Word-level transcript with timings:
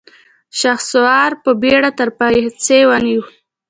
شهسوار 0.59 1.31
په 1.43 1.51
بېړه 1.61 1.89
تر 1.99 2.09
پايڅې 2.17 2.79
ونيو. 2.89 3.23